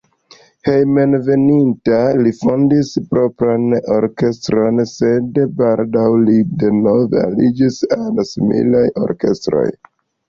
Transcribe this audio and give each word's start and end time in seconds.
Hejmenveninta 0.67 1.97
li 2.21 2.31
fondis 2.37 2.89
propran 3.11 3.67
orkestron, 3.97 4.83
sed 4.93 5.37
baldaŭ 5.63 6.07
li 6.25 6.39
denove 6.65 7.23
aliĝis 7.27 7.79
al 8.01 8.23
similaj 8.33 8.85
orkestroj. 9.07 9.67